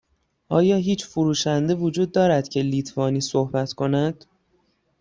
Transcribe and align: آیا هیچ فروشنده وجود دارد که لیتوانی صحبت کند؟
آیا 0.49 0.75
هیچ 0.77 1.05
فروشنده 1.05 1.75
وجود 1.75 2.11
دارد 2.11 2.49
که 2.49 2.61
لیتوانی 2.61 3.21
صحبت 3.21 3.73
کند؟ 3.73 4.25